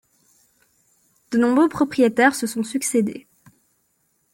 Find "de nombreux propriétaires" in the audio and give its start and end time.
1.29-2.33